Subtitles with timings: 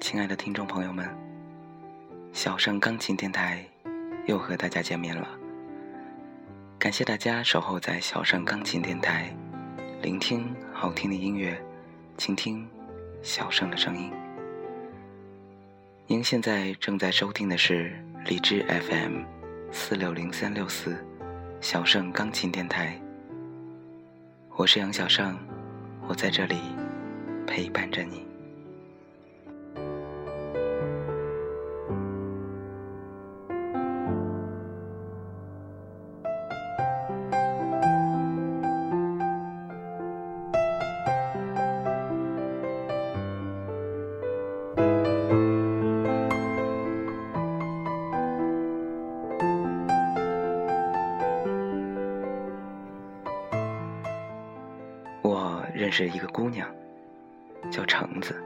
[0.00, 1.08] 亲爱的听众朋友们，
[2.32, 3.64] 小盛钢琴电台
[4.26, 5.28] 又和大家见面了。
[6.78, 9.34] 感谢大家守候在小盛钢琴电台，
[10.00, 11.56] 聆听好听的音乐，
[12.16, 12.68] 倾听
[13.22, 14.10] 小盛的声音。
[16.06, 17.92] 您现在正在收听的是
[18.26, 19.22] 荔枝 FM
[19.70, 20.96] 四六零三六四
[21.60, 23.00] 小盛钢琴电台。
[24.56, 25.38] 我是杨小盛，
[26.08, 26.56] 我在这里
[27.46, 28.31] 陪伴着你。
[55.92, 56.66] 是一个姑娘，
[57.70, 58.42] 叫橙子。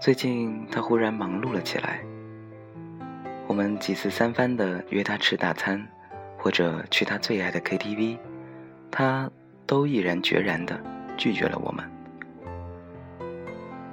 [0.00, 2.00] 最近她忽然忙碌了起来。
[3.46, 5.86] 我们几次三番的约她吃大餐，
[6.38, 8.16] 或者去她最爱的 KTV，
[8.90, 9.30] 她
[9.66, 10.80] 都毅然决然的
[11.18, 11.84] 拒绝了我们。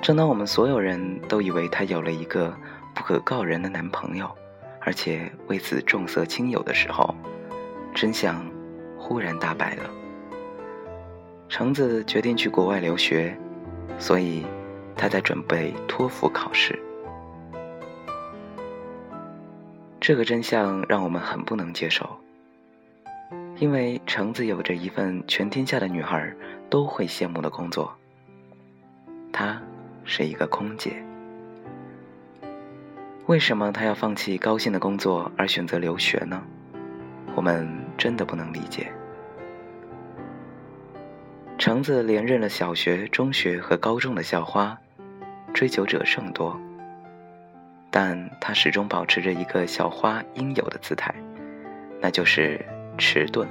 [0.00, 2.56] 正当我们所有人都以为她有了一个
[2.94, 4.30] 不可告人的男朋友，
[4.80, 7.12] 而且为此重色轻友的时候，
[7.92, 8.46] 真相
[8.96, 9.90] 忽然大白了。
[11.56, 13.32] 橙子决定去国外留学，
[13.96, 14.44] 所以
[14.96, 16.76] 他在准备托福考试。
[20.00, 22.10] 这个真相让我们很不能接受，
[23.58, 26.34] 因为橙子有着一份全天下的女孩
[26.68, 27.94] 都会羡慕的工作。
[29.32, 29.62] 她
[30.02, 31.04] 是一个空姐。
[33.26, 36.42] 为什么她要放弃高薪的工作而选择留学呢？
[37.36, 37.64] 我们
[37.96, 38.92] 真的不能理解。
[41.56, 44.76] 橙子连任了小学、中学和高中的校花，
[45.54, 46.60] 追求者甚多。
[47.90, 51.14] 但她始终保持着一个校花应有的姿态，
[52.00, 52.62] 那就是
[52.98, 53.48] 迟钝。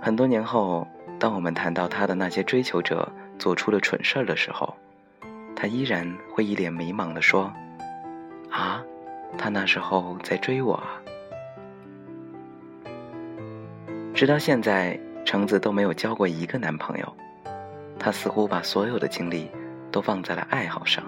[0.00, 0.86] 很多年后，
[1.18, 4.74] 当我们谈到她的那些追求者做出了蠢事儿的时候，
[5.54, 7.52] 她依然会一脸迷茫地说
[8.50, 8.82] ：“啊，
[9.36, 11.02] 他那时候在追我啊。”
[14.14, 14.98] 直到现在。
[15.24, 17.16] 橙子都没有交过一个男朋友，
[17.98, 19.50] 她似乎把所有的精力
[19.92, 21.04] 都放在了爱好上。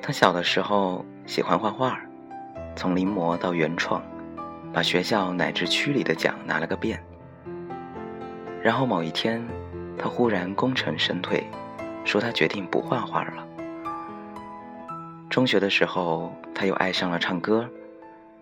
[0.00, 2.00] 她小的时候喜欢画画，
[2.74, 4.02] 从临摹到原创，
[4.72, 7.02] 把学校乃至区里的奖拿了个遍。
[8.62, 9.46] 然后某一天，
[9.98, 11.46] 她忽然功成身退，
[12.04, 13.46] 说她决定不画画了。
[15.32, 17.66] 中学的时候，他又爱上了唱歌，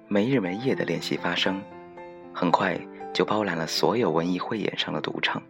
[0.08, 1.62] 没日没夜的练习发声，
[2.34, 2.76] 很快
[3.12, 5.40] 就包揽了所有文艺汇演上的独唱。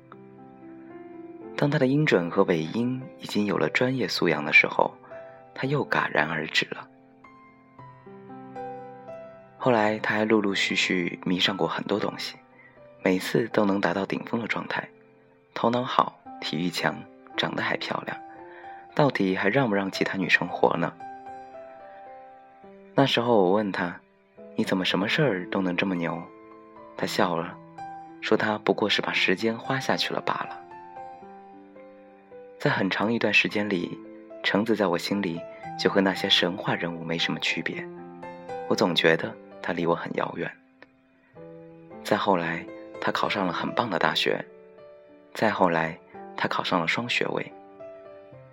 [1.56, 4.94] 当他的音准和尾音已经有了专业素养的时候，
[5.54, 6.86] 他又戛然而止了。
[9.56, 12.36] 后来，他还陆陆续续迷上过很多东西，
[13.02, 14.86] 每次都能达到顶峰的状态，
[15.54, 16.94] 头脑好，体育强，
[17.34, 18.14] 长得还漂亮，
[18.94, 20.92] 到底还让不让其他女生活呢？
[23.00, 23.98] 那时候我问他
[24.56, 26.22] ：“你怎么什么事儿都能这么牛？”
[26.98, 27.56] 他笑了，
[28.20, 30.60] 说：“他不过是把时间花下去了罢了。”
[32.60, 33.98] 在很长一段时间里，
[34.42, 35.40] 橙子在我心里
[35.78, 37.82] 就和那些神话人物没什么区别，
[38.68, 40.52] 我总觉得他离我很遥远。
[42.04, 42.62] 再后来，
[43.00, 44.44] 他考上了很棒的大学；
[45.32, 45.98] 再后来，
[46.36, 47.42] 他考上了双学位；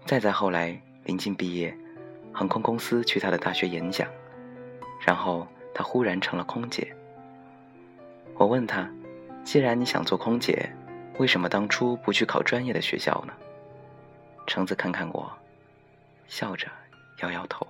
[0.05, 1.77] 再再后来，临近毕业，
[2.31, 4.07] 航空公司去他的大学演讲。
[5.07, 6.93] 然后他忽然成了空姐。
[8.35, 8.91] 我问他
[9.45, 10.69] ：“既然你想做空姐，
[11.17, 13.31] 为什么当初不去考专业的学校呢？”
[14.45, 15.31] 橙子看看我，
[16.27, 16.67] 笑着
[17.21, 17.65] 摇摇头。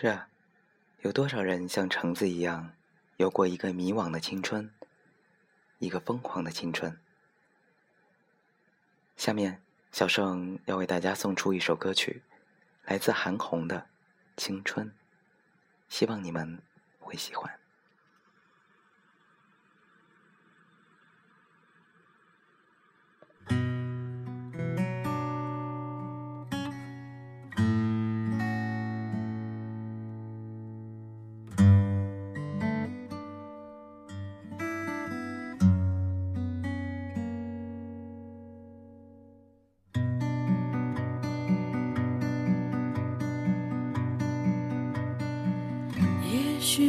[0.00, 0.28] 是啊，
[1.00, 2.72] 有多少人像橙子一样，
[3.16, 4.72] 有过一个迷惘的青春，
[5.80, 7.00] 一个疯狂的青春？
[9.16, 9.60] 下面，
[9.90, 12.22] 小盛要为大家送出一首歌曲，
[12.84, 13.76] 来自韩红的
[14.36, 14.86] 《青春》，
[15.88, 16.62] 希望你们
[17.00, 17.58] 会喜欢。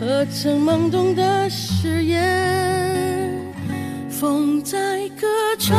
[0.00, 2.18] 和曾懵懂的誓言。
[4.08, 5.26] 风在歌
[5.58, 5.76] 唱，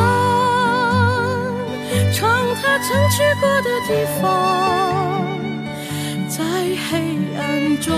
[2.13, 2.29] 唱
[2.61, 5.25] 他曾去过的地方，
[6.29, 6.43] 在
[6.87, 7.95] 黑暗中，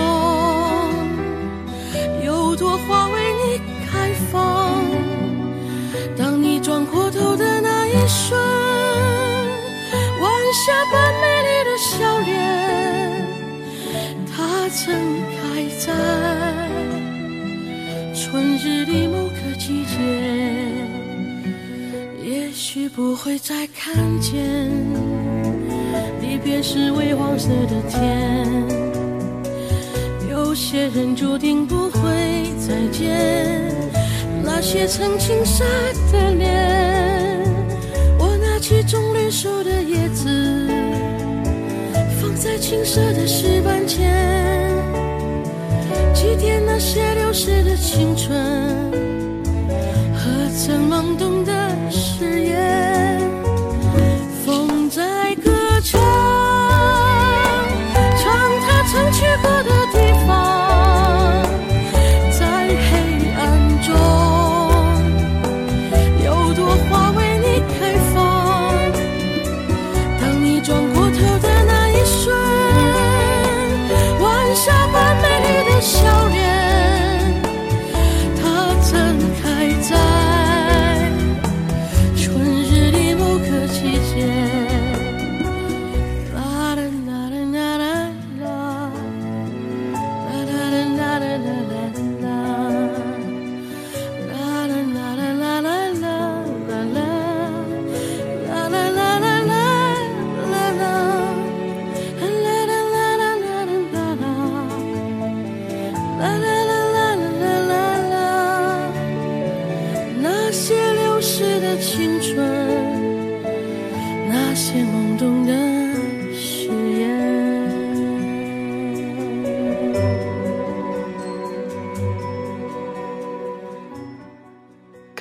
[2.24, 4.82] 有朵花为你开放。
[6.16, 8.40] 当你转过头的那一瞬，
[10.22, 10.72] 晚霞
[22.74, 24.42] 许不会再看见。
[26.20, 28.48] 离别时微黄色的天，
[30.28, 32.00] 有些人注定不会
[32.58, 33.70] 再见。
[34.42, 35.64] 那些曾青涩
[36.10, 37.44] 的脸，
[38.18, 40.68] 我拿起种绿树的叶子，
[42.20, 44.12] 放在青涩的石板前，
[46.12, 48.36] 祭奠那些流逝的青春。
[50.12, 51.52] 和曾懵懂的
[52.16, 52.73] 誓言，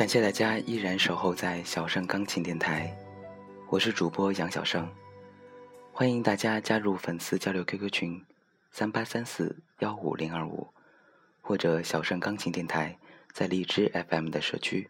[0.03, 2.93] 感谢大家依然守候在小盛钢琴电台，
[3.69, 4.85] 我是主播杨小盛，
[5.93, 8.21] 欢迎大家加入粉丝交流 QQ 群
[8.69, 10.67] 三八三四幺五零二五，
[11.39, 12.97] 或者小盛钢琴电台
[13.31, 14.89] 在荔枝 FM 的社区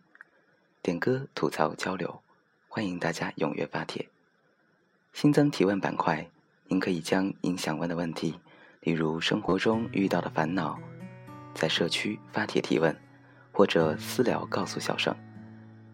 [0.81, 2.23] 点歌吐槽交流，
[2.67, 4.09] 欢迎大家踊跃发帖。
[5.13, 6.27] 新增提问板块，
[6.65, 8.39] 您可以将您想问的问题，
[8.79, 10.79] 例如生活中遇到的烦恼，
[11.53, 12.99] 在社区发帖提问。
[13.53, 15.15] 或者私聊告诉小盛，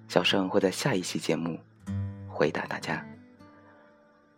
[0.07, 1.59] 小盛会在下一期节目
[2.25, 3.05] 回答大家。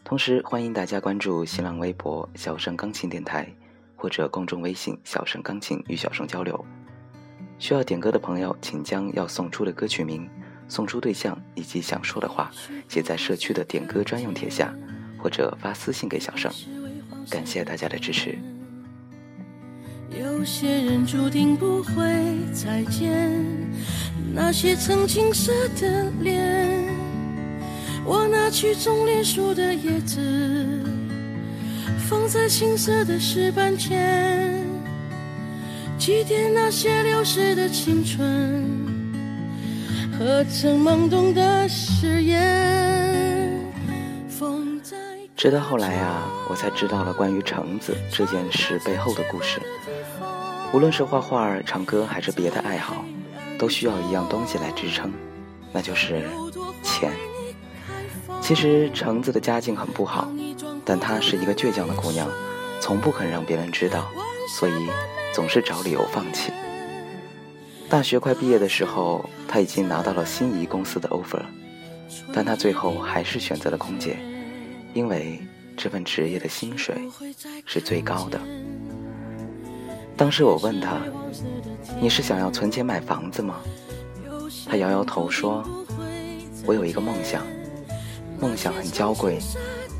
[0.03, 3.47] 同时欢迎大家关注新浪微博“小盛钢琴电台”
[3.95, 6.65] 或者公众微信“小盛钢琴”与小盛交流。
[7.59, 10.27] 需要点歌的朋友，请将要送出的歌曲名、
[10.67, 12.51] 送出对象以及想说的话
[12.89, 14.73] 写在社区的点歌专用帖下，
[15.19, 16.51] 或者发私信给小盛。
[17.29, 18.35] 感谢大家的支持。
[20.19, 22.03] 有些人注定不会
[22.53, 23.31] 再见，
[24.33, 26.85] 那些曾青涩的脸，
[28.05, 30.19] 我拿去种莲树的叶子，
[32.09, 34.65] 放在青涩的石板前，
[35.97, 38.65] 祭奠那些流逝的青春
[40.19, 43.20] 和曾懵懂的誓言。
[45.41, 49.60] 直到后来啊，我才知道了关于橙子这件事背后的故事。
[50.71, 53.03] 无论是画画、唱歌还是别的爱好，
[53.57, 55.12] 都需要一样东西来支撑，
[55.74, 56.29] 那就是
[56.83, 57.12] 钱。
[58.39, 60.31] 其实橙子的家境很不好，
[60.86, 62.29] 但她是一个倔强的姑娘，
[62.79, 64.12] 从不肯让别人知道，
[64.48, 64.91] 所以
[65.33, 66.51] 总是找理由放弃。
[67.89, 71.41] 大学快毕业的时候，她已经拿到了心仪公司的 offer，
[72.31, 74.19] 但她最后还是选择了空姐，
[74.93, 75.39] 因为
[75.77, 76.95] 这份职业的薪水
[77.65, 78.39] 是最高的。
[80.17, 81.01] 当时我问他
[82.00, 83.55] ：“你是想要存钱买房子吗？”
[84.67, 85.63] 他摇摇头说
[86.65, 87.43] ：“我有一个梦想，
[88.39, 89.39] 梦想很娇贵，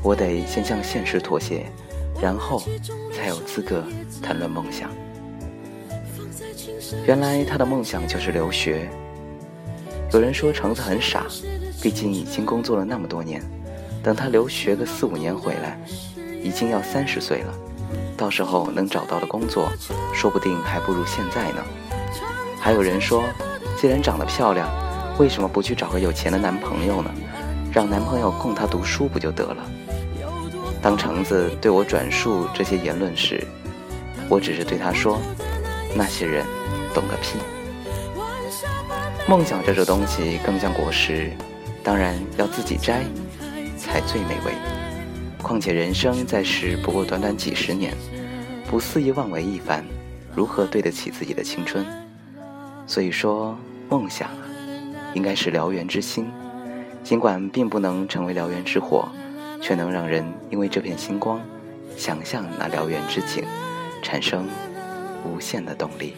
[0.02, 1.66] 我得先向现实妥协，
[2.20, 2.62] 然后
[3.12, 3.82] 才有资格
[4.22, 4.90] 谈论梦想。”
[7.06, 8.88] 原来他的梦想就是留学。
[10.12, 11.26] 有人说橙子很傻，
[11.82, 13.42] 毕竟已经工作了那么多年，
[14.02, 15.78] 等他留学个四五年回来，
[16.42, 17.54] 已经要三十岁了，
[18.16, 19.70] 到时候能找到的工作，
[20.12, 21.62] 说不定还不如现在呢。
[22.58, 23.22] 还有人说，
[23.80, 24.68] 既然长得漂亮，
[25.18, 27.10] 为什么不去找个有钱的男朋友呢？
[27.72, 29.64] 让男朋友供她读书不就得了？
[30.82, 33.46] 当橙子对我转述这些言论时，
[34.28, 35.20] 我只是对他说
[35.94, 36.44] ：“那些人
[36.92, 37.38] 懂个屁。”
[39.28, 41.30] 梦想这种东西更像果实，
[41.84, 43.04] 当然要自己摘
[43.92, 44.54] 才最美味。
[45.42, 47.92] 况且人生在世不过短短几十年，
[48.66, 49.84] 不肆意妄为一番，
[50.34, 51.84] 如何对得起自己的青春？
[52.86, 53.54] 所以说，
[53.90, 54.30] 梦想
[55.12, 56.26] 应该是燎原之心，
[57.04, 59.06] 尽管并不能成为燎原之火。
[59.60, 61.40] 却能让人因为这片星光，
[61.96, 63.44] 想象那燎原之景，
[64.02, 64.48] 产生
[65.24, 66.14] 无限的动力。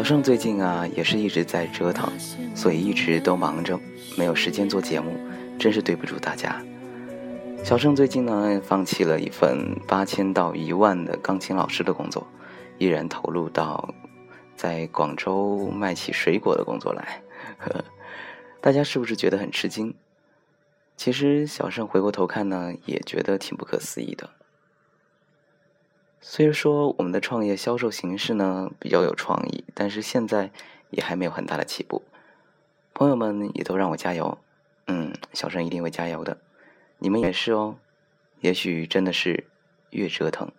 [0.00, 2.10] 小盛最近啊，也是一直在折腾，
[2.54, 3.78] 所以一直都忙着，
[4.16, 5.14] 没有时间做节目，
[5.58, 6.58] 真是对不住大家。
[7.62, 12.26] 小盛最近呢，放弃了一份八千到一万的钢琴老师的工作。
[12.78, 13.94] 依然投入到
[14.56, 17.20] 在广州卖起水果的工作来，
[17.58, 17.84] 呵
[18.62, 19.92] 大家是不是觉得很吃惊？
[20.96, 24.30] 其实小盛回过头看呢，也觉得挺不可思议的。
[26.22, 30.50] 虽说我们的创业销售形式呢比较有创意，但是现在
[30.90, 32.02] 也还没有很大的起步。
[32.92, 34.38] 朋友们也都让我加油，
[34.86, 36.38] 嗯，小盛一定会加油的，
[36.98, 37.78] 你们也是哦。
[38.40, 39.48] 也许真的是
[39.90, 40.50] 越折腾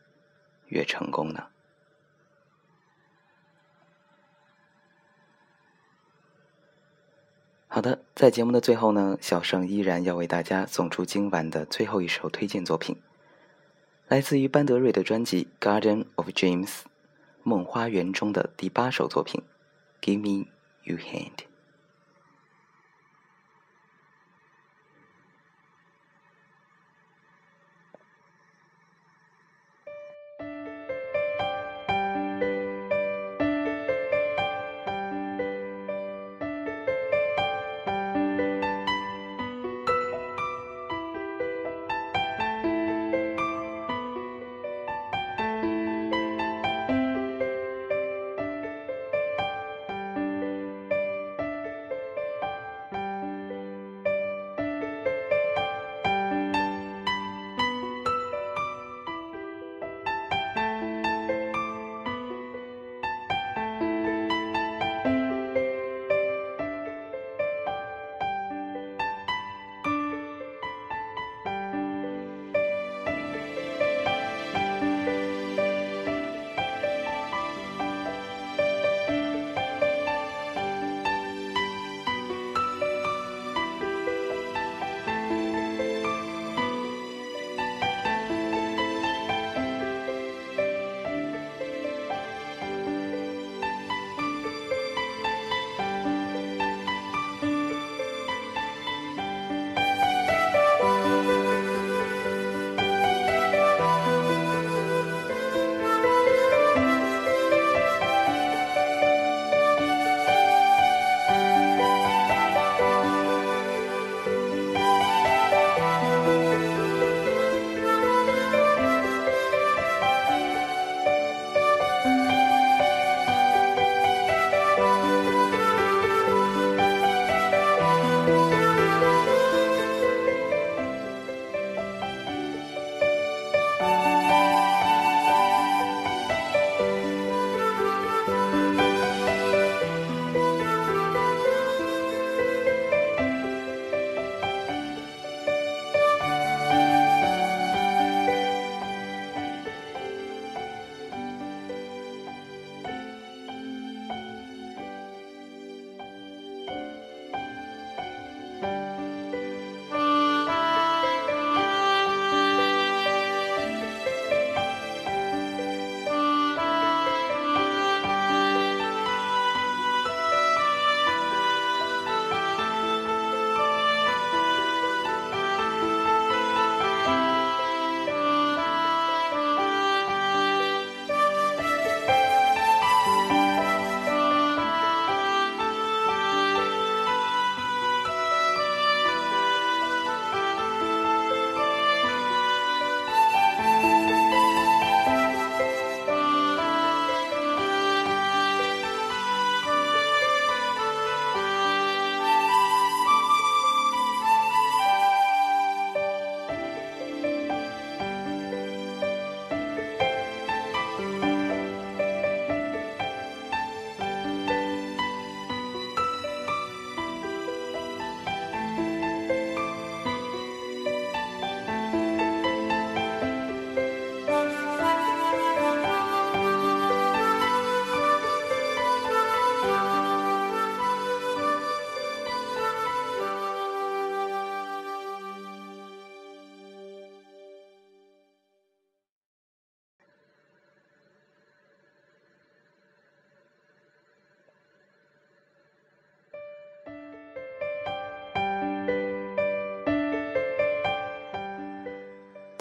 [0.67, 1.45] 越成功呢。
[7.67, 12.99] 好的，在节目的最后呢，小盛依然要为大家送出今晚的最后一首推荐作品，
[14.11, 16.67] 来自于班德瑞的专辑《Garden of Dreams》
[17.43, 19.41] 梦花园中的第八首作品
[20.05, 20.49] 《Give Me
[20.83, 21.37] Your Hand》。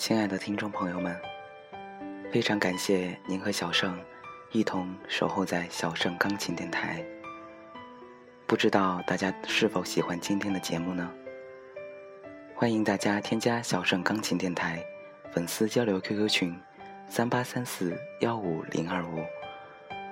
[0.00, 1.14] 亲爱的听众朋友们，
[2.32, 4.00] 非常感谢您和小盛
[4.50, 7.04] 一同守候在小盛钢琴电台。
[8.46, 11.12] 不知道大家是否喜欢今天的节目呢？
[12.54, 14.82] 欢迎大家添加小盛钢琴电台
[15.32, 16.58] 粉丝交流 QQ 群：
[17.06, 19.22] 三八三四幺五零二五，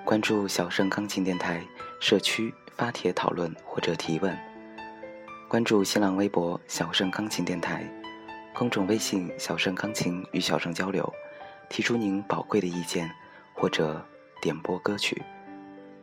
[0.05, 1.63] 关注小盛钢琴电台
[1.99, 4.39] 社区发帖讨论或者提问。
[5.49, 7.91] 关注新浪微博小盛钢琴电台，
[8.59, 11.15] 公众微信小盛钢琴与小盛交流，
[11.69, 13.09] 提出您宝贵的意见
[13.55, 14.05] 或者
[14.43, 15.23] 点播歌曲。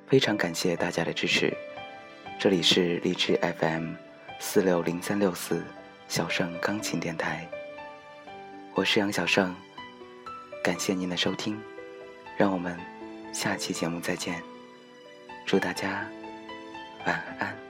[0.08, 1.54] 非常感谢大家的支持。
[2.39, 3.96] 这里是荔枝 FM
[4.39, 5.65] 四六零三六四。
[6.08, 7.46] 小盛钢琴电台，
[8.74, 9.54] 我是杨小盛，
[10.63, 11.60] 感谢您的收听，
[12.38, 12.80] 让我们
[13.34, 14.41] 下期节目再见，
[15.46, 16.08] 祝大家
[17.06, 17.64] 晚安。